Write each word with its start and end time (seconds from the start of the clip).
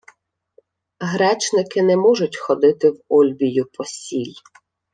—Гречники 0.99 1.79
не 1.81 1.97
можуть 1.97 2.37
ходити 2.37 2.89
в 2.89 3.01
Ольбію 3.09 3.65
по 3.73 3.85
сіль. 3.85 4.33